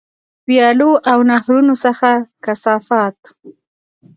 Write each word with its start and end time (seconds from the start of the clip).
ویالو 0.47 0.91
او 1.11 1.19
نهرونو 1.29 1.73
څخه 1.83 2.09
کثافات. 2.45 3.19